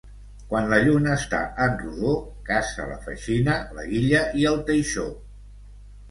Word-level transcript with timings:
Quan 0.51 0.67
la 0.69 0.77
lluna 0.85 1.09
està 1.17 1.41
en 1.65 1.75
rodó, 1.81 2.13
caça 2.47 2.87
la 2.91 2.97
feixina, 3.03 3.57
la 3.81 3.85
guilla 3.91 4.23
i 4.41 4.47
el 4.53 4.57
teixó. 4.71 5.05